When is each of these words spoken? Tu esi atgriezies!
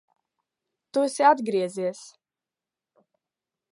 Tu 0.91 1.03
esi 1.09 1.27
atgriezies! 1.31 2.01